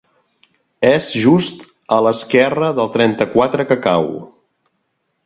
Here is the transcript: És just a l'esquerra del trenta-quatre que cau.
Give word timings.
És 0.91 1.09
just 1.25 1.61
a 1.97 1.99
l'esquerra 2.05 2.71
del 2.79 2.89
trenta-quatre 2.97 3.67
que 3.73 3.79
cau. 3.85 4.09